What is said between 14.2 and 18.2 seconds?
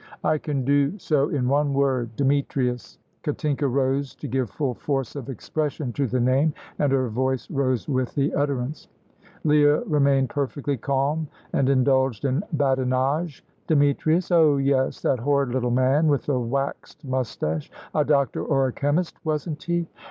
Oh yes, that horrid little man with the waxed moustache: a